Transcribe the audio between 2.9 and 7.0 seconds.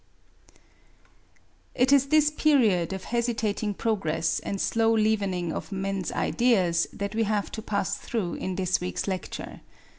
of hesitating progress and slow leavening of men's ideas